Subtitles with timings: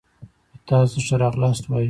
[0.51, 1.79] و تاسو ته ښه راغلاست وایو.